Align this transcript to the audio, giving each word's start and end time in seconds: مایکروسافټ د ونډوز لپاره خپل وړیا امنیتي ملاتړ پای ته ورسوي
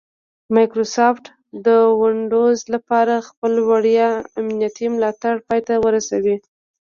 مایکروسافټ 0.55 1.25
د 1.65 1.67
ونډوز 2.01 2.59
لپاره 2.73 3.25
خپل 3.27 3.53
وړیا 3.69 4.09
امنیتي 4.39 4.87
ملاتړ 4.95 5.33
پای 5.47 5.59
ته 5.67 5.75
ورسوي 5.85 6.35